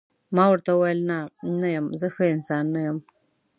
[0.35, 1.17] ما ورته وویل: نه،
[1.59, 2.97] نه یم، زه ښه انسان نه یم.